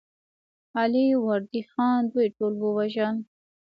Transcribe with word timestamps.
علي 0.79 1.05
وردي 1.25 1.61
خان 1.71 1.99
دوی 2.11 2.27
ټول 2.37 2.53
ووژل. 2.59 3.15